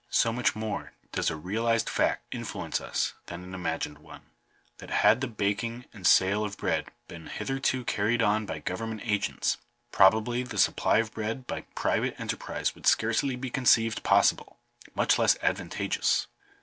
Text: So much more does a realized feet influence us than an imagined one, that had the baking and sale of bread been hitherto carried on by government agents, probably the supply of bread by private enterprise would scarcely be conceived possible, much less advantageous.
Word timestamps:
So 0.09 0.33
much 0.33 0.55
more 0.55 0.93
does 1.11 1.29
a 1.29 1.35
realized 1.35 1.87
feet 1.87 2.15
influence 2.31 2.81
us 2.81 3.13
than 3.27 3.43
an 3.43 3.53
imagined 3.53 3.99
one, 3.99 4.23
that 4.79 4.89
had 4.89 5.21
the 5.21 5.27
baking 5.27 5.85
and 5.93 6.07
sale 6.07 6.43
of 6.43 6.57
bread 6.57 6.89
been 7.07 7.27
hitherto 7.27 7.85
carried 7.85 8.19
on 8.23 8.47
by 8.47 8.57
government 8.61 9.01
agents, 9.05 9.57
probably 9.91 10.41
the 10.41 10.57
supply 10.57 10.97
of 10.97 11.13
bread 11.13 11.45
by 11.45 11.65
private 11.75 12.19
enterprise 12.19 12.73
would 12.73 12.87
scarcely 12.87 13.35
be 13.35 13.51
conceived 13.51 14.01
possible, 14.01 14.57
much 14.95 15.19
less 15.19 15.37
advantageous. 15.43 16.25